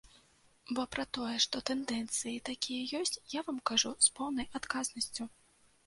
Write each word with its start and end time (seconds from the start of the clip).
Бо 0.77 0.81
пра 0.95 1.05
тое, 1.17 1.33
што 1.45 1.61
тэндэнцыі 1.71 2.35
такія 2.51 2.81
ёсць, 3.03 3.21
я 3.39 3.47
вам 3.51 3.63
кажу 3.75 3.97
з 4.11 4.15
поўнай 4.21 4.53
адказнасцю. 4.63 5.33